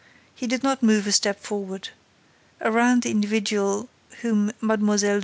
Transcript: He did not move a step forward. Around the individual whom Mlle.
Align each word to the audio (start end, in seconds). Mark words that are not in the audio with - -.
He 0.33 0.47
did 0.47 0.63
not 0.63 0.81
move 0.81 1.05
a 1.05 1.11
step 1.11 1.39
forward. 1.39 1.89
Around 2.59 3.03
the 3.03 3.11
individual 3.11 3.87
whom 4.23 4.51
Mlle. 4.59 5.19